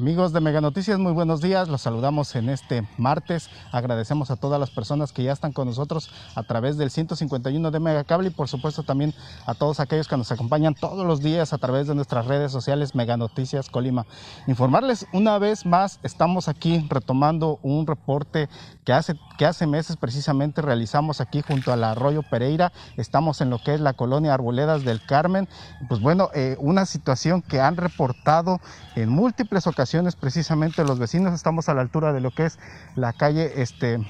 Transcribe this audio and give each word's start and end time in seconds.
Amigos 0.00 0.32
de 0.32 0.40
Mega 0.40 0.62
Noticias, 0.62 0.98
muy 0.98 1.12
buenos 1.12 1.42
días. 1.42 1.68
Los 1.68 1.82
saludamos 1.82 2.34
en 2.34 2.48
este 2.48 2.88
martes. 2.96 3.50
Agradecemos 3.70 4.30
a 4.30 4.36
todas 4.36 4.58
las 4.58 4.70
personas 4.70 5.12
que 5.12 5.22
ya 5.22 5.32
están 5.32 5.52
con 5.52 5.68
nosotros 5.68 6.08
a 6.34 6.42
través 6.42 6.78
del 6.78 6.90
151 6.90 7.70
de 7.70 7.80
Megacable 7.80 8.28
y 8.28 8.30
por 8.30 8.48
supuesto 8.48 8.82
también 8.82 9.12
a 9.44 9.52
todos 9.52 9.78
aquellos 9.78 10.08
que 10.08 10.16
nos 10.16 10.32
acompañan 10.32 10.74
todos 10.74 11.06
los 11.06 11.20
días 11.20 11.52
a 11.52 11.58
través 11.58 11.86
de 11.86 11.94
nuestras 11.94 12.24
redes 12.24 12.50
sociales 12.50 12.94
Mega 12.94 13.18
Noticias 13.18 13.68
Colima. 13.68 14.06
Informarles 14.46 15.06
una 15.12 15.38
vez 15.38 15.66
más, 15.66 16.00
estamos 16.02 16.48
aquí 16.48 16.82
retomando 16.88 17.58
un 17.62 17.86
reporte 17.86 18.48
que 18.86 18.94
hace, 18.94 19.16
que 19.40 19.46
hace 19.46 19.66
meses 19.66 19.96
precisamente 19.96 20.60
realizamos 20.60 21.22
aquí 21.22 21.40
junto 21.40 21.72
al 21.72 21.82
arroyo 21.82 22.22
Pereira. 22.22 22.74
Estamos 22.98 23.40
en 23.40 23.48
lo 23.48 23.58
que 23.58 23.72
es 23.72 23.80
la 23.80 23.94
colonia 23.94 24.34
Arboledas 24.34 24.84
del 24.84 25.02
Carmen. 25.02 25.48
Pues 25.88 26.02
bueno, 26.02 26.28
eh, 26.34 26.56
una 26.58 26.84
situación 26.84 27.40
que 27.40 27.58
han 27.58 27.78
reportado 27.78 28.60
en 28.96 29.08
múltiples 29.08 29.66
ocasiones 29.66 30.14
precisamente 30.14 30.84
los 30.84 30.98
vecinos, 30.98 31.32
estamos 31.32 31.70
a 31.70 31.74
la 31.74 31.80
altura 31.80 32.12
de 32.12 32.20
lo 32.20 32.32
que 32.32 32.44
es 32.44 32.58
la 32.96 33.14
calle 33.14 33.62
este, 33.62 34.06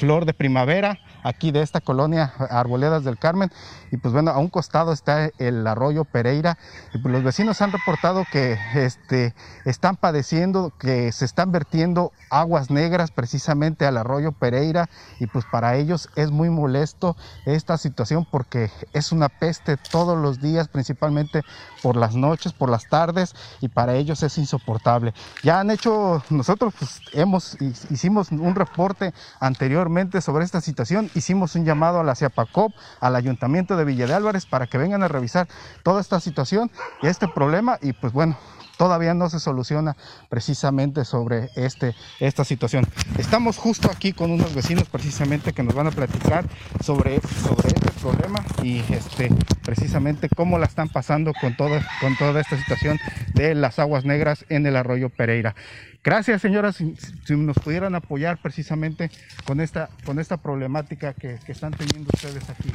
Flor 0.00 0.24
de 0.24 0.32
Primavera, 0.32 0.98
aquí 1.22 1.52
de 1.52 1.60
esta 1.60 1.82
colonia 1.82 2.32
Arboledas 2.48 3.04
del 3.04 3.18
Carmen. 3.18 3.52
Y 3.92 3.98
pues 3.98 4.14
bueno, 4.14 4.30
a 4.30 4.38
un 4.38 4.48
costado 4.48 4.94
está 4.94 5.28
el 5.36 5.66
arroyo 5.66 6.06
Pereira. 6.06 6.56
Y 6.94 6.98
pues 6.98 7.12
los 7.12 7.22
vecinos 7.22 7.60
han 7.60 7.70
reportado 7.70 8.24
que 8.32 8.56
este, 8.74 9.34
están 9.66 9.96
padeciendo, 9.96 10.72
que 10.78 11.12
se 11.12 11.26
están 11.26 11.52
vertiendo 11.52 12.12
aguas 12.30 12.70
negras 12.70 13.10
precisamente 13.10 13.84
al 13.84 13.98
arroyo 13.98 14.32
Pereira. 14.32 14.88
Y 15.18 15.26
pues 15.26 15.44
para 15.44 15.76
ellos 15.76 16.08
es 16.16 16.30
muy 16.30 16.48
molesto 16.48 17.14
esta 17.44 17.76
situación 17.76 18.26
porque 18.30 18.70
es 18.94 19.12
una 19.12 19.28
peste 19.28 19.76
todos 19.76 20.16
los 20.16 20.40
días, 20.40 20.68
principalmente 20.68 21.42
por 21.82 21.96
las 21.96 22.14
noches, 22.14 22.54
por 22.54 22.70
las 22.70 22.88
tardes. 22.88 23.34
Y 23.60 23.68
para 23.68 23.96
ellos 23.96 24.22
es 24.22 24.38
insoportable. 24.38 25.12
Ya 25.42 25.60
han 25.60 25.70
hecho, 25.70 26.22
nosotros 26.30 26.72
pues 26.78 27.02
hemos, 27.12 27.58
hicimos 27.60 28.32
un 28.32 28.54
reporte 28.54 29.12
anteriormente 29.40 29.89
sobre 30.20 30.44
esta 30.44 30.60
situación 30.60 31.10
hicimos 31.14 31.56
un 31.56 31.64
llamado 31.64 31.98
a 31.98 32.04
la 32.04 32.14
CIAPACOP, 32.14 32.72
al 33.00 33.16
Ayuntamiento 33.16 33.76
de 33.76 33.84
Villa 33.84 34.06
de 34.06 34.14
Álvarez, 34.14 34.46
para 34.46 34.68
que 34.68 34.78
vengan 34.78 35.02
a 35.02 35.08
revisar 35.08 35.48
toda 35.82 36.00
esta 36.00 36.20
situación 36.20 36.70
este 37.02 37.26
problema. 37.26 37.76
Y 37.82 37.92
pues 37.92 38.12
bueno, 38.12 38.36
todavía 38.80 39.12
no 39.12 39.28
se 39.28 39.40
soluciona 39.40 39.94
precisamente 40.30 41.04
sobre 41.04 41.50
este, 41.54 41.94
esta 42.18 42.46
situación. 42.46 42.86
Estamos 43.18 43.58
justo 43.58 43.90
aquí 43.90 44.14
con 44.14 44.30
unos 44.30 44.54
vecinos 44.54 44.88
precisamente 44.88 45.52
que 45.52 45.62
nos 45.62 45.74
van 45.74 45.88
a 45.88 45.90
platicar 45.90 46.46
sobre, 46.82 47.20
sobre 47.20 47.68
este 47.68 47.90
problema 48.00 48.42
y 48.62 48.78
este, 48.90 49.28
precisamente 49.66 50.30
cómo 50.34 50.58
la 50.58 50.64
están 50.64 50.88
pasando 50.88 51.34
con 51.38 51.58
toda, 51.58 51.86
con 52.00 52.16
toda 52.16 52.40
esta 52.40 52.56
situación 52.56 52.98
de 53.34 53.54
las 53.54 53.78
aguas 53.78 54.06
negras 54.06 54.46
en 54.48 54.64
el 54.64 54.76
arroyo 54.76 55.10
Pereira. 55.10 55.54
Gracias, 56.02 56.40
señoras, 56.40 56.76
si, 56.76 56.96
nos 57.36 57.58
pudieran 57.58 57.94
apoyar 57.94 58.40
precisamente 58.40 59.10
con 59.44 59.60
esta, 59.60 59.90
con 60.06 60.18
esta 60.18 60.38
problemática 60.38 61.12
que, 61.12 61.38
que, 61.44 61.52
están 61.52 61.72
teniendo 61.72 62.08
ustedes 62.14 62.48
aquí. 62.48 62.70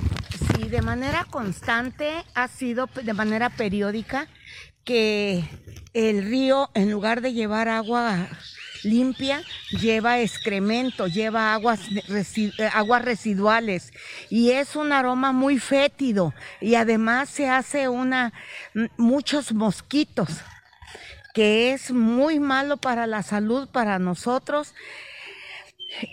Sí, 0.53 0.69
de 0.69 0.83
manera 0.83 1.25
constante, 1.31 2.23
ha 2.35 2.47
sido 2.47 2.87
de 3.03 3.13
manera 3.15 3.49
periódica 3.49 4.27
que 4.85 5.43
el 5.93 6.23
río, 6.23 6.69
en 6.75 6.91
lugar 6.91 7.21
de 7.21 7.33
llevar 7.33 7.67
agua 7.67 8.29
limpia, 8.83 9.43
lleva 9.71 10.19
excremento, 10.19 11.07
lleva 11.07 11.53
aguas, 11.53 11.81
aguas 12.71 13.03
residuales 13.03 13.91
y 14.29 14.51
es 14.51 14.75
un 14.75 14.93
aroma 14.93 15.31
muy 15.31 15.59
fétido 15.59 16.33
y 16.61 16.75
además 16.75 17.29
se 17.29 17.49
hace 17.49 17.89
una, 17.89 18.31
muchos 18.97 19.53
mosquitos 19.53 20.29
que 21.33 21.73
es 21.73 21.91
muy 21.91 22.39
malo 22.39 22.77
para 22.77 23.07
la 23.07 23.21
salud, 23.21 23.67
para 23.67 23.99
nosotros. 23.99 24.73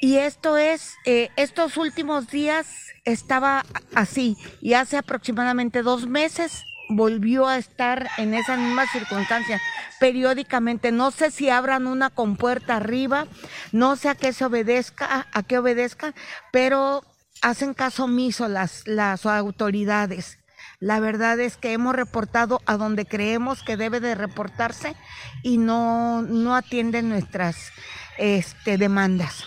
Y 0.00 0.16
esto 0.16 0.56
es, 0.56 0.96
eh, 1.04 1.28
estos 1.36 1.76
últimos 1.76 2.28
días 2.28 2.66
estaba 3.04 3.64
así 3.94 4.36
y 4.60 4.74
hace 4.74 4.96
aproximadamente 4.96 5.82
dos 5.82 6.06
meses 6.06 6.64
volvió 6.96 7.48
a 7.48 7.58
estar 7.58 8.08
en 8.18 8.34
esa 8.34 8.56
misma 8.56 8.86
circunstancia 8.86 9.60
periódicamente. 10.00 10.92
No 10.92 11.10
sé 11.10 11.30
si 11.30 11.50
abran 11.50 11.86
una 11.86 12.10
compuerta 12.10 12.76
arriba, 12.76 13.26
no 13.72 13.96
sé 13.96 14.08
a 14.08 14.14
qué 14.14 14.32
se 14.32 14.44
obedezca, 14.44 15.26
a 15.32 15.42
qué 15.42 15.58
obedezca, 15.58 16.14
pero 16.50 17.04
hacen 17.42 17.74
caso 17.74 18.04
omiso 18.04 18.48
las, 18.48 18.86
las 18.86 19.26
autoridades. 19.26 20.38
La 20.80 20.98
verdad 20.98 21.38
es 21.38 21.56
que 21.56 21.72
hemos 21.72 21.94
reportado 21.94 22.60
a 22.66 22.76
donde 22.76 23.06
creemos 23.06 23.62
que 23.62 23.76
debe 23.76 24.00
de 24.00 24.16
reportarse 24.16 24.96
y 25.42 25.58
no, 25.58 26.22
no 26.22 26.56
atienden 26.56 27.08
nuestras 27.08 27.70
este, 28.18 28.78
demandas. 28.78 29.44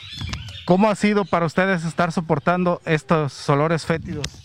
¿Cómo 0.66 0.90
ha 0.90 0.96
sido 0.96 1.26
para 1.26 1.46
ustedes 1.46 1.84
estar 1.84 2.12
soportando 2.12 2.82
estos 2.86 3.50
olores 3.50 3.86
fétidos? 3.86 4.44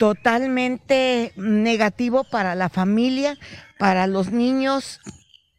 Totalmente 0.00 1.34
negativo 1.36 2.24
para 2.24 2.54
la 2.54 2.70
familia, 2.70 3.36
para 3.78 4.06
los 4.06 4.32
niños, 4.32 4.98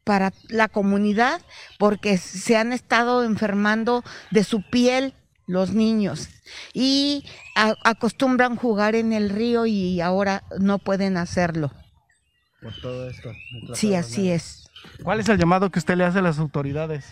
para 0.03 0.33
la 0.49 0.67
comunidad, 0.67 1.43
porque 1.77 2.17
se 2.17 2.57
han 2.57 2.73
estado 2.73 3.23
enfermando 3.23 4.03
de 4.31 4.43
su 4.43 4.67
piel 4.67 5.13
los 5.45 5.75
niños 5.75 6.29
y 6.73 7.23
acostumbran 7.55 8.55
jugar 8.55 8.95
en 8.95 9.13
el 9.13 9.29
río 9.29 9.67
y 9.67 10.01
ahora 10.01 10.43
no 10.59 10.79
pueden 10.79 11.17
hacerlo. 11.17 11.71
Por 12.63 12.73
todo 12.81 13.11
esto. 13.11 13.31
Sí, 13.75 13.93
así 13.93 14.31
es. 14.31 14.70
¿Cuál 15.03 15.19
es 15.19 15.29
el 15.29 15.37
llamado 15.37 15.69
que 15.71 15.79
usted 15.79 15.95
le 15.95 16.05
hace 16.05 16.19
a 16.19 16.21
las 16.21 16.39
autoridades? 16.39 17.11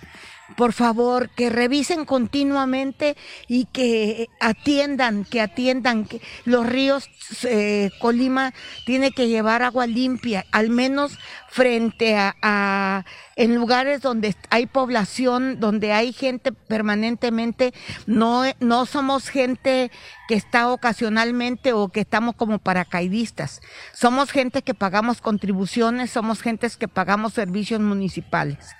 por 0.55 0.73
favor, 0.73 1.29
que 1.29 1.49
revisen 1.49 2.05
continuamente 2.05 3.15
y 3.47 3.65
que 3.65 4.27
atiendan, 4.39 5.25
que 5.25 5.41
atiendan 5.41 6.05
que 6.05 6.21
los 6.45 6.65
ríos 6.65 7.09
eh, 7.43 7.91
Colima 7.99 8.53
tiene 8.85 9.11
que 9.11 9.27
llevar 9.27 9.61
agua 9.61 9.87
limpia, 9.87 10.45
al 10.51 10.69
menos 10.69 11.17
frente 11.49 12.15
a, 12.15 13.05
en 13.35 13.55
lugares 13.55 14.01
donde 14.01 14.35
hay 14.49 14.65
población, 14.65 15.59
donde 15.59 15.93
hay 15.93 16.13
gente 16.13 16.51
permanentemente, 16.51 17.73
no, 18.05 18.43
no 18.59 18.85
somos 18.85 19.29
gente 19.29 19.91
que 20.27 20.35
está 20.35 20.69
ocasionalmente 20.69 21.73
o 21.73 21.89
que 21.89 22.01
estamos 22.01 22.35
como 22.35 22.59
paracaidistas. 22.59 23.61
Somos 23.93 24.29
gente 24.31 24.61
que 24.61 24.75
pagamos 24.75 25.21
contribuciones, 25.21 26.11
somos 26.11 26.41
gentes 26.41 26.77
que 26.77 26.87
pagamos 26.87 27.33
servicios 27.33 27.58
municipales 27.85 28.75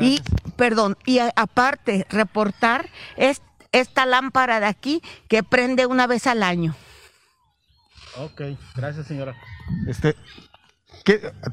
y, 0.00 0.20
perdón, 0.56 0.96
y 1.04 1.18
aparte, 1.18 2.06
reportar 2.10 2.88
esta 3.72 4.06
lámpara 4.06 4.60
de 4.60 4.66
aquí 4.66 5.02
que 5.28 5.42
prende 5.42 5.86
una 5.86 6.06
vez 6.06 6.26
al 6.26 6.42
año. 6.42 6.74
Ok, 8.16 8.42
gracias 8.76 9.06
señora. 9.06 9.34
Este, 9.88 10.14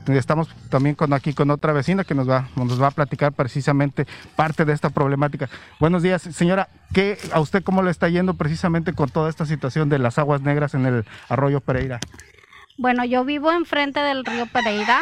estamos 0.08 0.48
también 0.70 0.96
con 0.96 1.12
aquí 1.14 1.34
con 1.34 1.50
otra 1.50 1.74
vecina 1.74 2.04
que 2.04 2.14
nos 2.14 2.30
va, 2.30 2.50
nos 2.56 2.82
va 2.82 2.88
a 2.88 2.92
platicar 2.92 3.34
precisamente 3.34 4.06
parte 4.36 4.64
de 4.66 4.74
esta 4.74 4.92
problemática. 4.92 5.50
Buenos 5.80 6.04
días, 6.04 6.22
señora. 6.22 6.70
¿Qué, 6.94 7.18
¿A 7.34 7.40
usted 7.40 7.64
cómo 7.64 7.82
le 7.82 7.92
está 7.92 8.10
yendo 8.10 8.36
precisamente 8.36 8.94
con 8.94 9.10
toda 9.10 9.30
esta 9.30 9.46
situación 9.46 9.90
de 9.90 10.00
las 10.00 10.20
aguas 10.20 10.42
negras 10.42 10.76
en 10.76 10.86
el 10.86 11.06
arroyo 11.30 11.62
Pereira? 11.62 12.00
Bueno, 12.78 13.04
yo 13.06 13.26
vivo 13.26 13.52
enfrente 13.52 14.00
del 14.00 14.24
río 14.24 14.46
Pereira. 14.48 15.02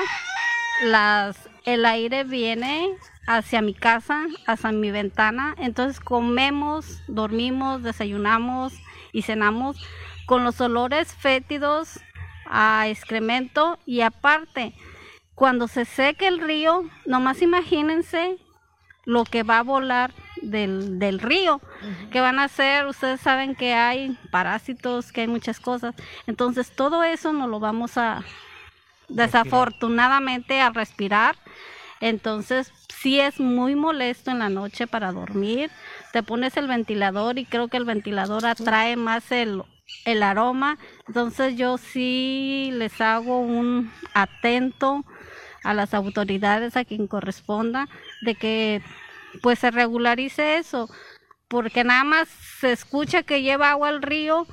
Las 0.82 1.50
el 1.66 1.86
aire 1.86 2.24
viene 2.24 2.96
hacia 3.28 3.62
mi 3.62 3.74
casa, 3.74 4.26
hacia 4.48 4.72
mi 4.72 4.92
ventana, 4.92 5.56
entonces 5.58 6.00
comemos, 6.00 7.02
dormimos, 7.08 7.84
desayunamos 7.84 8.74
y 9.12 9.22
cenamos 9.22 9.78
con 10.26 10.44
los 10.44 10.60
olores 10.62 11.14
fétidos 11.14 12.00
a 12.46 12.88
excremento. 12.88 13.78
Y 13.86 14.02
aparte, 14.02 14.74
cuando 15.36 15.68
se 15.68 15.86
seque 15.86 16.28
el 16.28 16.40
río, 16.40 16.90
nomás 17.06 17.42
imagínense 17.42 18.38
lo 19.06 19.26
que 19.26 19.44
va 19.44 19.60
a 19.60 19.64
volar 19.64 20.14
del, 20.42 21.00
del 21.00 21.20
río, 21.20 21.62
que 22.12 22.22
van 22.22 22.40
a 22.40 22.46
hacer, 22.46 22.86
ustedes 22.86 23.20
saben 23.20 23.56
que 23.56 23.74
hay 23.74 24.18
parásitos, 24.32 25.12
que 25.12 25.22
hay 25.22 25.28
muchas 25.28 25.60
cosas, 25.60 25.96
entonces 26.28 26.72
todo 26.76 27.04
eso 27.04 27.34
no 27.34 27.48
lo 27.48 27.60
vamos 27.60 27.98
a, 27.98 28.24
desafortunadamente 29.10 30.62
a 30.62 30.70
respirar. 30.70 31.36
Entonces, 32.02 32.72
sí 33.02 33.20
es 33.20 33.40
muy 33.40 33.76
molesto 33.76 34.32
en 34.32 34.40
la 34.40 34.50
noche 34.50 34.88
para 34.88 35.12
dormir. 35.12 35.70
Te 36.14 36.24
pones 36.24 36.56
el 36.58 36.68
ventilador 36.68 37.38
y 37.38 37.46
creo 37.46 37.68
que 37.68 37.78
el 37.78 37.86
ventilador 37.86 38.46
atrae 38.46 38.96
más 38.96 39.32
el, 39.32 39.64
el 40.06 40.24
aroma. 40.24 40.78
Entonces, 41.08 41.58
yo 41.58 41.78
sí 41.78 42.70
les 42.74 43.02
hago 43.02 43.40
un 43.40 43.92
atento 44.14 45.04
a 45.64 45.74
las 45.74 45.94
autoridades, 45.94 46.78
a 46.78 46.86
quien 46.86 47.08
corresponda, 47.08 47.88
de 48.22 48.36
que 48.36 48.82
pues 49.42 49.60
se 49.60 49.72
regularice 49.72 50.58
eso, 50.58 50.90
porque 51.48 51.84
nada 51.84 52.04
más 52.04 52.30
se 52.60 52.72
escucha 52.72 53.24
que 53.24 53.42
lleva 53.42 53.72
agua 53.72 53.90
al 53.90 54.02
río 54.02 54.48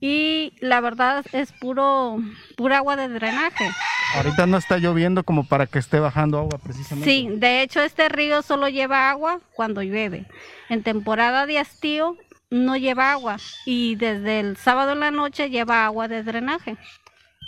y 0.00 0.52
la 0.60 0.80
verdad 0.80 1.24
es 1.32 1.52
puro 1.52 2.18
pura 2.56 2.78
agua 2.78 2.96
de 2.96 3.08
drenaje. 3.08 3.70
Ahorita 4.14 4.46
no 4.46 4.56
está 4.56 4.78
lloviendo 4.78 5.24
como 5.24 5.44
para 5.44 5.66
que 5.66 5.78
esté 5.78 6.00
bajando 6.00 6.38
agua 6.38 6.58
precisamente. 6.62 7.10
Sí, 7.10 7.28
de 7.32 7.62
hecho 7.62 7.80
este 7.82 8.08
río 8.08 8.42
solo 8.42 8.68
lleva 8.68 9.10
agua 9.10 9.40
cuando 9.54 9.82
llueve. 9.82 10.26
En 10.68 10.82
temporada 10.82 11.46
de 11.46 11.58
hastío 11.58 12.16
no 12.50 12.76
lleva 12.76 13.12
agua 13.12 13.36
y 13.64 13.96
desde 13.96 14.40
el 14.40 14.56
sábado 14.56 14.92
en 14.92 15.00
la 15.00 15.10
noche 15.10 15.50
lleva 15.50 15.84
agua 15.84 16.08
de 16.08 16.22
drenaje. 16.22 16.76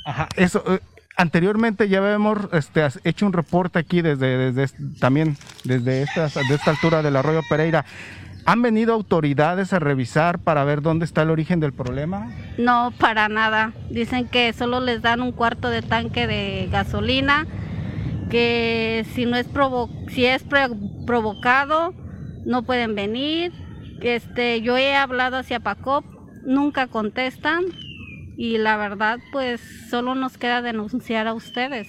Ajá, 0.04 0.28
eso. 0.36 0.62
eh, 0.66 0.80
anteriormente 1.16 1.88
ya 1.88 1.98
habíamos 1.98 2.38
este, 2.52 2.86
hecho 3.04 3.26
un 3.26 3.32
reporte 3.32 3.78
aquí 3.78 4.02
desde, 4.02 4.52
desde 4.52 4.74
también 5.00 5.36
desde 5.64 6.02
esta, 6.02 6.28
de 6.28 6.54
esta 6.54 6.70
altura 6.70 7.02
del 7.02 7.16
arroyo 7.16 7.42
Pereira. 7.48 7.84
¿Han 8.48 8.62
venido 8.62 8.94
autoridades 8.94 9.74
a 9.74 9.78
revisar 9.78 10.38
para 10.38 10.64
ver 10.64 10.80
dónde 10.80 11.04
está 11.04 11.20
el 11.20 11.28
origen 11.28 11.60
del 11.60 11.74
problema? 11.74 12.32
No, 12.56 12.94
para 12.98 13.28
nada. 13.28 13.74
Dicen 13.90 14.26
que 14.26 14.54
solo 14.54 14.80
les 14.80 15.02
dan 15.02 15.20
un 15.20 15.32
cuarto 15.32 15.68
de 15.68 15.82
tanque 15.82 16.26
de 16.26 16.66
gasolina, 16.72 17.46
que 18.30 19.04
si 19.12 19.26
no 19.26 19.36
es 19.36 19.46
provo 19.46 19.90
si 20.08 20.24
es 20.24 20.42
provocado 21.06 21.92
no 22.46 22.62
pueden 22.62 22.94
venir. 22.94 23.52
Este, 24.00 24.62
yo 24.62 24.78
he 24.78 24.96
hablado 24.96 25.36
hacia 25.36 25.60
Pacop, 25.60 26.06
nunca 26.46 26.86
contestan 26.86 27.64
y 28.38 28.56
la 28.56 28.78
verdad 28.78 29.18
pues 29.30 29.60
solo 29.90 30.14
nos 30.14 30.38
queda 30.38 30.62
denunciar 30.62 31.26
a 31.26 31.34
ustedes 31.34 31.88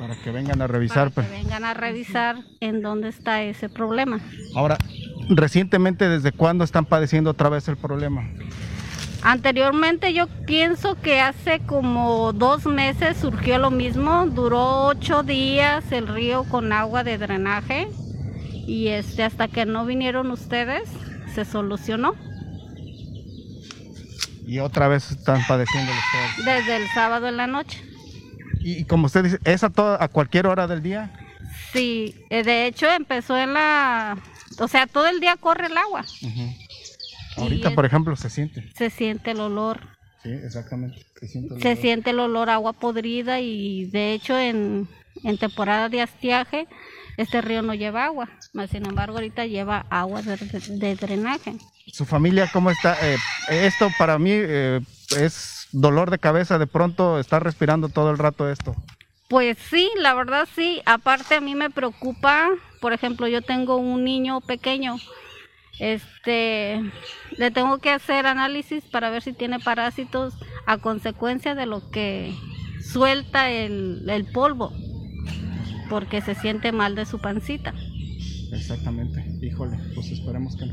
Para 0.00 0.16
que 0.16 0.32
vengan 0.32 0.62
a 0.62 0.66
revisar. 0.66 1.12
para 1.12 1.26
pues. 1.26 1.26
que 1.28 1.44
vengan 1.44 1.64
a 1.64 1.74
revisar 1.74 2.38
en 2.58 2.82
dónde 2.82 3.08
está 3.08 3.42
ese 3.44 3.68
problema. 3.68 4.18
Ahora, 4.56 4.78
recientemente, 5.28 6.08
¿desde 6.08 6.32
cuándo 6.32 6.64
están 6.64 6.84
padeciendo 6.84 7.30
otra 7.30 7.48
vez 7.48 7.68
el 7.68 7.76
problema? 7.76 8.28
Anteriormente 9.22 10.12
yo 10.14 10.28
pienso 10.46 10.94
que 11.00 11.20
hace 11.20 11.60
como 11.60 12.32
dos 12.32 12.64
meses 12.66 13.16
surgió 13.16 13.58
lo 13.58 13.70
mismo, 13.70 14.26
duró 14.26 14.84
ocho 14.86 15.22
días 15.22 15.90
el 15.90 16.06
río 16.06 16.44
con 16.44 16.72
agua 16.72 17.02
de 17.02 17.18
drenaje 17.18 17.88
y 18.52 18.88
este 18.88 19.24
hasta 19.24 19.48
que 19.48 19.64
no 19.66 19.84
vinieron 19.84 20.30
ustedes 20.30 20.82
se 21.34 21.44
solucionó 21.44 22.14
Y 24.46 24.60
otra 24.60 24.86
vez 24.86 25.10
están 25.10 25.42
padeciendo 25.48 25.90
ustedes. 25.92 26.46
desde 26.46 26.76
el 26.76 26.88
sábado 26.94 27.26
en 27.26 27.36
la 27.36 27.46
noche. 27.48 27.82
Y, 28.60 28.84
como 28.84 29.06
usted 29.06 29.24
dice, 29.24 29.38
¿es 29.44 29.62
a, 29.64 29.70
toda- 29.70 30.02
a 30.02 30.08
cualquier 30.08 30.46
hora 30.46 30.66
del 30.66 30.82
día? 30.82 31.10
Sí, 31.72 32.14
eh, 32.30 32.42
de 32.44 32.66
hecho 32.66 32.88
empezó 32.88 33.36
en 33.36 33.54
la, 33.54 34.16
o 34.58 34.68
sea, 34.68 34.86
todo 34.86 35.06
el 35.06 35.20
día 35.20 35.36
corre 35.36 35.66
el 35.66 35.76
agua, 35.76 36.04
Ahorita, 37.36 37.70
por 37.72 37.84
ejemplo, 37.84 38.16
se 38.16 38.30
siente. 38.30 38.64
se 38.76 38.90
siente 38.90 39.32
el 39.32 39.40
olor, 39.40 39.80
Sí, 40.22 40.30
exactamente. 40.32 41.04
Se 41.20 41.28
siente. 41.28 41.54
el 41.54 41.60
se 41.62 41.68
olor. 41.68 41.80
siente 41.82 42.10
el 42.10 42.20
olor 42.20 42.50
a 42.50 42.54
agua 42.54 42.72
podrida 42.72 43.38
y 43.40 43.84
de 43.86 44.12
hecho 44.12 44.36
en, 44.38 44.88
en 45.22 45.38
temporada 45.38 45.88
de 45.88 46.02
estiaje 46.02 46.66
este 47.16 47.40
río 47.40 47.62
no 47.62 47.74
lleva 47.74 48.04
agua, 48.06 48.28
mas 48.52 48.70
sin 48.70 48.84
embargo 48.86 49.16
ahorita 49.18 49.46
lleva 49.46 49.86
agua 49.88 50.22
de, 50.22 50.36
de 50.36 50.96
drenaje. 50.96 51.54
¿Su 51.92 52.04
familia 52.04 52.50
cómo 52.52 52.70
está? 52.70 52.96
Eh, 53.06 53.16
esto 53.50 53.88
para 53.98 54.18
mí 54.18 54.30
eh, 54.32 54.80
es 55.16 55.68
dolor 55.72 56.10
de 56.10 56.18
cabeza, 56.18 56.58
de 56.58 56.66
pronto 56.66 57.18
estar 57.20 57.42
respirando 57.44 57.88
todo 57.88 58.10
el 58.10 58.18
rato 58.18 58.50
esto. 58.50 58.74
Pues 59.28 59.56
sí, 59.70 59.88
la 59.98 60.14
verdad 60.14 60.48
sí, 60.54 60.82
aparte 60.86 61.36
a 61.36 61.40
mí 61.40 61.54
me 61.54 61.70
preocupa, 61.70 62.48
por 62.80 62.92
ejemplo, 62.92 63.28
yo 63.28 63.42
tengo 63.42 63.76
un 63.76 64.04
niño 64.04 64.40
pequeño, 64.40 64.96
este, 65.78 66.80
le 67.36 67.50
tengo 67.50 67.78
que 67.78 67.90
hacer 67.90 68.26
análisis 68.26 68.84
para 68.84 69.10
ver 69.10 69.22
si 69.22 69.32
tiene 69.32 69.58
parásitos 69.60 70.34
a 70.66 70.78
consecuencia 70.78 71.54
de 71.54 71.66
lo 71.66 71.90
que 71.90 72.34
suelta 72.80 73.50
el, 73.50 74.08
el 74.08 74.24
polvo, 74.24 74.72
porque 75.90 76.20
se 76.20 76.34
siente 76.34 76.72
mal 76.72 76.94
de 76.94 77.06
su 77.06 77.20
pancita. 77.20 77.74
Exactamente, 78.52 79.24
híjole, 79.42 79.78
pues 79.94 80.10
esperemos 80.10 80.56
que 80.56 80.66
no. 80.66 80.72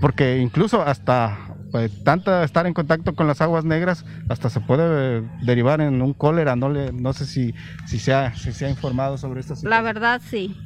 Porque 0.00 0.38
incluso 0.38 0.82
hasta 0.82 1.56
pues, 1.70 1.90
tanta 2.04 2.44
estar 2.44 2.66
en 2.66 2.74
contacto 2.74 3.14
con 3.14 3.26
las 3.26 3.40
aguas 3.40 3.64
negras, 3.64 4.04
hasta 4.28 4.50
se 4.50 4.60
puede 4.60 5.18
eh, 5.18 5.22
derivar 5.42 5.80
en 5.80 6.02
un 6.02 6.12
cólera, 6.12 6.56
no 6.56 6.68
le, 6.68 6.92
no 6.92 7.12
sé 7.12 7.26
si, 7.26 7.54
si, 7.86 7.98
se 7.98 8.12
ha, 8.12 8.34
si 8.34 8.52
se 8.52 8.66
ha 8.66 8.70
informado 8.70 9.18
sobre 9.18 9.40
esto. 9.40 9.54
La 9.62 9.82
verdad 9.82 10.20
sí, 10.24 10.56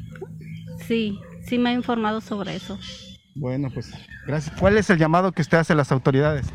sí, 0.91 1.21
sí 1.47 1.57
me 1.57 1.71
he 1.71 1.75
informado 1.75 2.21
sobre 2.21 2.57
eso. 2.57 2.77
Bueno, 3.37 3.71
pues 3.73 3.93
gracias. 4.27 4.53
¿Cuál 4.59 4.77
es 4.77 4.91
el 4.91 4.99
llamado 4.99 5.31
que 5.31 5.41
usted 5.43 5.59
hace 5.59 5.73
a 5.73 5.77
las 5.77 5.93
autoridades? 5.93 6.47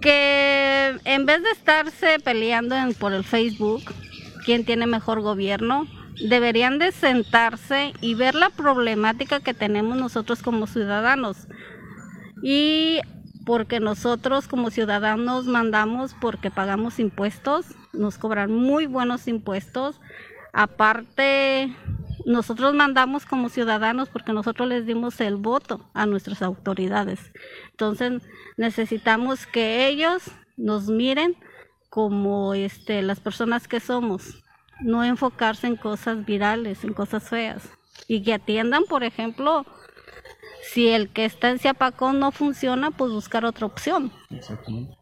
que 0.00 0.96
en 1.04 1.26
vez 1.26 1.42
de 1.44 1.50
estarse 1.50 2.18
peleando 2.24 2.74
en- 2.76 2.92
por 2.92 3.12
el 3.12 3.22
Facebook, 3.22 3.82
quién 4.44 4.64
tiene 4.64 4.86
mejor 4.88 5.20
gobierno, 5.20 5.86
deberían 6.28 6.80
de 6.80 6.90
sentarse 6.90 7.92
y 8.00 8.14
ver 8.14 8.34
la 8.34 8.50
problemática 8.50 9.38
que 9.38 9.54
tenemos 9.54 9.96
nosotros 9.96 10.42
como 10.42 10.66
ciudadanos. 10.66 11.46
Y 12.42 12.98
porque 13.46 13.78
nosotros 13.78 14.48
como 14.48 14.70
ciudadanos 14.70 15.46
mandamos 15.46 16.14
porque 16.20 16.50
pagamos 16.50 16.98
impuestos, 16.98 17.66
nos 17.92 18.18
cobran 18.18 18.52
muy 18.52 18.86
buenos 18.86 19.28
impuestos. 19.28 20.00
Aparte, 20.52 21.72
nosotros 22.26 22.74
mandamos 22.74 23.26
como 23.26 23.48
ciudadanos 23.48 24.08
porque 24.08 24.32
nosotros 24.32 24.68
les 24.68 24.86
dimos 24.86 25.20
el 25.20 25.36
voto 25.36 25.90
a 25.94 26.06
nuestras 26.06 26.42
autoridades. 26.42 27.32
Entonces, 27.70 28.22
necesitamos 28.56 29.46
que 29.46 29.86
ellos 29.86 30.22
nos 30.56 30.88
miren 30.88 31.36
como 31.90 32.54
este 32.54 33.02
las 33.02 33.20
personas 33.20 33.68
que 33.68 33.80
somos, 33.80 34.42
no 34.80 35.04
enfocarse 35.04 35.66
en 35.66 35.76
cosas 35.76 36.24
virales, 36.24 36.84
en 36.84 36.94
cosas 36.94 37.28
feas 37.28 37.68
y 38.08 38.22
que 38.22 38.34
atiendan, 38.34 38.84
por 38.84 39.04
ejemplo, 39.04 39.64
si 40.62 40.88
el 40.88 41.10
que 41.10 41.24
está 41.24 41.50
en 41.50 41.58
Ciapacón 41.58 42.18
no 42.18 42.32
funciona, 42.32 42.90
pues 42.90 43.12
buscar 43.12 43.44
otra 43.44 43.66
opción. 43.66 44.12
Exactamente. 44.30 44.96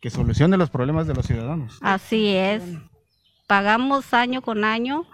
Que 0.00 0.10
solucione 0.10 0.56
los 0.56 0.70
problemas 0.70 1.06
de 1.06 1.14
los 1.14 1.26
ciudadanos. 1.26 1.78
Así 1.80 2.34
es. 2.34 2.62
Pagamos 3.46 4.12
año 4.14 4.42
con 4.42 4.64
año 4.64 5.06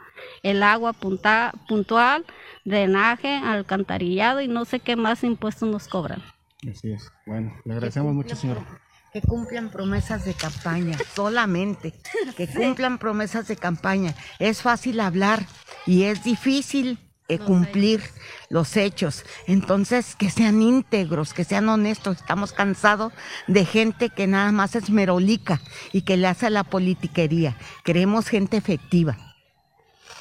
el 0.42 0.62
agua 0.62 0.92
punta- 0.92 1.52
puntual, 1.68 2.24
drenaje, 2.64 3.34
alcantarillado 3.34 4.40
y 4.40 4.48
no 4.48 4.64
sé 4.64 4.80
qué 4.80 4.96
más 4.96 5.24
impuestos 5.24 5.68
nos 5.68 5.88
cobran. 5.88 6.22
Así 6.70 6.92
es. 6.92 7.10
Bueno, 7.26 7.52
le 7.64 7.74
agradecemos 7.74 8.14
mucho, 8.14 8.36
señora. 8.36 8.64
Que 9.12 9.20
cumplan 9.20 9.70
promesas 9.70 10.24
de 10.24 10.34
campaña, 10.34 10.96
solamente. 11.14 11.94
Que 12.36 12.48
cumplan 12.48 12.98
promesas 12.98 13.46
de 13.46 13.56
campaña. 13.56 14.14
Es 14.38 14.62
fácil 14.62 14.98
hablar 14.98 15.46
y 15.86 16.04
es 16.04 16.24
difícil 16.24 16.98
eh, 17.28 17.38
cumplir 17.38 18.02
los 18.50 18.76
hechos. 18.76 19.24
Entonces, 19.46 20.16
que 20.16 20.30
sean 20.30 20.60
íntegros, 20.62 21.32
que 21.32 21.44
sean 21.44 21.68
honestos. 21.68 22.16
Estamos 22.16 22.52
cansados 22.52 23.12
de 23.46 23.64
gente 23.64 24.10
que 24.10 24.26
nada 24.26 24.50
más 24.50 24.74
es 24.74 24.90
merolica 24.90 25.60
y 25.92 26.02
que 26.02 26.16
le 26.16 26.26
hace 26.26 26.50
la 26.50 26.64
politiquería. 26.64 27.56
Queremos 27.84 28.26
gente 28.28 28.56
efectiva. 28.56 29.16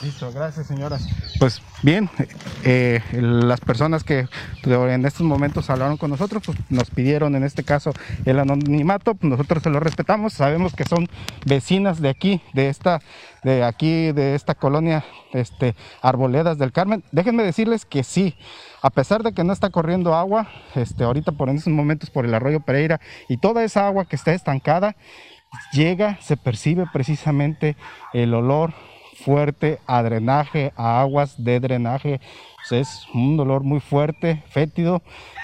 Listo, 0.02 0.32
gracias 0.34 0.68
señoras. 0.68 1.08
Pues 1.40 1.62
bien, 1.82 2.10
eh, 2.64 3.02
las 3.14 3.62
personas 3.62 4.04
que 4.04 4.28
en 4.64 5.06
estos 5.06 5.22
momentos 5.22 5.70
hablaron 5.70 5.98
con 5.98 6.10
nosotros, 6.10 6.44
pues 6.46 6.58
nos 6.70 6.90
pidieron 6.90 7.36
en 7.36 7.44
este 7.44 7.64
caso 7.64 7.94
el 8.26 8.40
anonimato, 8.40 9.16
pues, 9.16 9.30
nosotros 9.30 9.64
se 9.64 9.70
lo 9.70 9.80
respetamos, 9.80 10.34
sabemos 10.34 10.74
que 10.74 10.84
son 10.84 11.08
vecinas 11.46 12.02
de 12.02 12.10
aquí, 12.10 12.42
de 12.54 12.70
esta, 12.70 13.02
de 13.44 13.64
aquí, 13.64 14.12
de 14.12 14.36
esta 14.36 14.56
colonia, 14.56 15.06
este, 15.32 15.76
Arboledas 16.02 16.58
del 16.58 16.72
Carmen. 16.72 17.04
Déjenme 17.12 17.44
decirles 17.44 17.86
que 17.86 18.04
sí, 18.04 18.36
a 18.82 18.90
pesar 18.90 19.24
de 19.24 19.34
que 19.34 19.44
no 19.44 19.54
está 19.54 19.70
corriendo 19.70 20.16
agua, 20.16 20.50
este, 20.76 21.04
ahorita 21.04 21.32
por 21.32 21.50
en 21.50 21.58
estos 21.58 21.72
momentos 21.72 22.10
por 22.10 22.26
el 22.26 22.34
arroyo 22.34 22.60
Pereira 22.60 23.00
y 23.30 23.38
toda 23.38 23.64
esa 23.64 23.88
agua 23.88 24.06
que 24.06 24.16
está 24.16 24.34
estancada, 24.34 24.96
llega, 25.72 26.18
se 26.22 26.36
percibe 26.36 26.86
precisamente 26.92 27.78
el 28.12 28.34
olor 28.34 28.74
fuerte 29.16 29.80
a 29.88 30.02
drenaje, 30.02 30.74
a 30.76 31.02
aguas 31.02 31.36
de 31.38 31.60
drenaje 31.60 32.22
es 32.72 33.08
un 33.14 33.38
dolor 33.38 33.64
muy 33.64 33.80
fuerte, 33.80 34.44
fétido, 34.48 35.02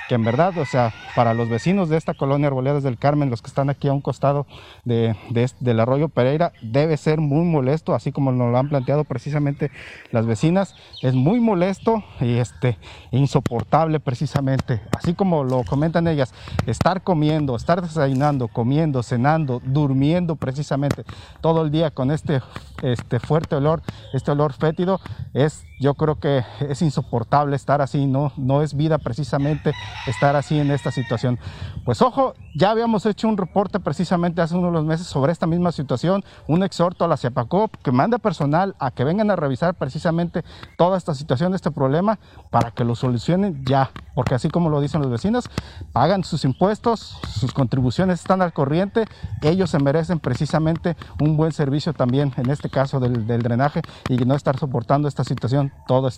que 0.10 0.16
en 0.16 0.24
verdad, 0.24 0.58
o 0.58 0.66
sea, 0.66 0.92
para 1.16 1.36
los 1.36 1.50
vecinos 1.50 1.88
de 1.88 1.96
esta 1.96 2.16
colonia 2.16 2.48
Arboledas 2.48 2.82
del 2.82 2.98
Carmen, 2.98 3.30
los 3.30 3.44
que 3.44 3.48
están 3.50 3.70
aquí 3.70 3.88
a 3.88 3.94
un 3.94 4.02
costado 4.02 4.48
de, 4.84 5.16
del 5.60 5.80
arroyo 5.80 6.10
Pereira, 6.10 6.52
debe 6.64 6.98
ser 6.98 7.20
muy 7.20 7.46
molesto, 7.46 7.94
así 7.94 8.12
como 8.12 8.32
nos 8.32 8.52
lo 8.52 8.58
han 8.58 8.70
planteado 8.70 9.04
precisamente 9.04 9.70
las 10.10 10.26
vecinas, 10.26 10.74
es 11.04 11.14
muy 11.14 11.40
molesto 11.40 12.04
y 12.22 12.38
este, 12.38 12.80
insoportable 13.12 14.00
precisamente, 14.00 14.82
así 14.98 15.14
como 15.14 15.44
lo 15.44 15.64
comentan 15.64 16.08
ellas, 16.08 16.34
estar 16.66 17.04
comiendo, 17.04 17.56
estar 17.56 17.80
desayunando, 17.80 18.48
comiendo, 18.48 19.04
cenando, 19.04 19.62
durmiendo 19.64 20.38
precisamente 20.38 21.04
todo 21.40 21.62
el 21.62 21.70
día 21.70 21.92
con 21.92 22.10
este, 22.10 22.42
este 22.82 23.20
fuerte 23.20 23.56
olor, 23.56 23.84
este 24.14 24.32
olor 24.32 24.54
fétido, 24.54 25.00
es 25.36 25.69
yo 25.80 25.94
creo 25.94 26.20
que 26.20 26.44
es 26.60 26.82
insoportable 26.82 27.56
estar 27.56 27.82
así, 27.82 28.06
no, 28.06 28.34
no 28.38 28.62
es 28.62 28.76
vida 28.76 28.98
precisamente 28.98 29.74
estar 30.08 30.36
así 30.36 30.60
en 30.60 30.72
esta 30.72 30.92
situación. 30.92 31.40
Pues 31.86 32.02
ojo, 32.02 32.34
ya 32.56 32.72
habíamos 32.72 33.06
hecho 33.06 33.28
un 33.28 33.38
reporte 33.38 33.80
precisamente 33.80 34.42
hace 34.42 34.56
unos 34.56 34.86
meses 34.86 35.08
sobre 35.08 35.32
esta 35.32 35.48
misma 35.48 35.72
situación, 35.72 36.24
un 36.48 36.64
exhorto 36.64 37.06
a 37.06 37.08
la 37.08 37.18
CEPACOP 37.18 37.76
que 37.84 37.92
manda 37.92 38.18
personal 38.18 38.76
a 38.80 38.92
que 38.92 39.04
vengan 39.04 39.32
a 39.32 39.36
revisar 39.36 39.76
precisamente 39.76 40.44
toda 40.78 40.98
esta 40.98 41.14
situación, 41.14 41.54
este 41.54 41.72
problema, 41.72 42.20
para 42.50 42.72
que 42.72 42.84
lo 42.84 42.96
solucionen 42.96 43.64
ya, 43.66 43.92
porque 44.16 44.36
así 44.36 44.50
como 44.50 44.70
lo 44.70 44.82
dicen 44.82 45.02
los 45.02 45.12
vecinos, 45.12 45.50
pagan 45.94 46.24
sus 46.24 46.46
impuestos, 46.46 47.18
sus 47.28 47.54
contribuciones 47.54 48.20
están 48.20 48.42
al 48.42 48.54
corriente, 48.54 49.06
ellos 49.42 49.70
se 49.70 49.80
merecen 49.80 50.20
precisamente 50.20 50.96
un 51.20 51.38
buen 51.38 51.52
servicio 51.52 51.94
también, 51.94 52.34
en 52.38 52.50
este 52.50 52.70
caso 52.70 53.00
del, 53.00 53.28
del 53.28 53.42
drenaje, 53.42 53.82
y 54.08 54.18
no 54.18 54.36
estar 54.36 54.58
soportando 54.58 55.08
esta 55.08 55.24
situación 55.24 55.72
todo, 55.88 56.10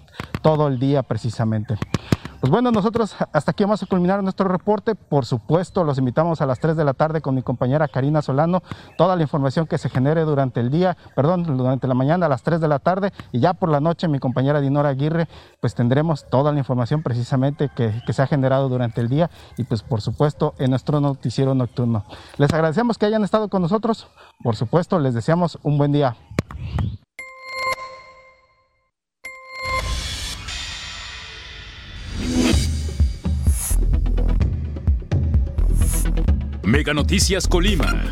todo 0.42 0.68
el 0.68 0.80
día 0.80 1.04
precisamente. 1.04 1.78
Pues 2.42 2.50
bueno, 2.50 2.72
nosotros 2.72 3.16
hasta 3.34 3.52
aquí 3.52 3.64
vamos 3.64 3.84
a 3.84 3.86
culminar 3.86 4.24
nuestro 4.24 4.48
reporte. 4.48 4.96
Por 4.96 5.28
supuesto, 5.28 5.84
los 5.84 6.00
invitamos 6.00 6.42
a 6.42 6.48
las 6.48 6.60
3 6.60 6.76
de 6.76 6.84
la 6.84 6.96
tarde 6.96 7.22
con 7.22 7.36
mi 7.36 7.44
compañera 7.44 7.88
Karina 7.88 8.24
Solano. 8.24 8.64
Toda 8.98 9.16
la 9.16 9.22
información 9.22 9.68
que 9.68 9.78
se 9.78 9.90
genere 9.92 10.22
durante 10.22 10.60
el 10.60 10.72
día, 10.72 10.98
perdón, 11.16 11.56
durante 11.56 11.88
la 11.88 11.94
mañana 11.94 12.26
a 12.26 12.30
las 12.30 12.42
3 12.42 12.60
de 12.60 12.68
la 12.68 12.80
tarde 12.80 13.14
y 13.32 13.42
ya 13.42 13.54
por 13.54 13.70
la 13.70 13.80
noche 13.80 14.08
mi 14.08 14.18
compañera 14.18 14.60
Dinora 14.60 14.90
Aguirre, 14.90 15.28
pues 15.60 15.76
tendremos 15.76 16.28
toda 16.32 16.52
la 16.52 16.58
información 16.58 17.04
precisamente 17.04 17.70
que, 17.76 18.02
que 18.08 18.12
se 18.12 18.24
ha 18.24 18.28
generado 18.28 18.70
durante 18.70 19.02
el 19.02 19.08
día 19.08 19.30
y 19.56 19.64
pues 19.66 19.84
por 19.84 20.02
supuesto 20.02 20.56
en 20.58 20.72
nuestro 20.72 21.00
noticiero 21.00 21.54
nocturno. 21.54 22.06
Les 22.38 22.52
agradecemos 22.52 22.98
que 22.98 23.06
hayan 23.06 23.24
estado 23.24 23.50
con 23.50 23.62
nosotros. 23.62 24.08
Por 24.42 24.56
supuesto, 24.56 24.98
les 24.98 25.14
deseamos 25.14 25.60
un 25.62 25.78
buen 25.78 25.92
día. 25.92 26.16
Noticias 36.94 37.48
Colima. 37.48 38.12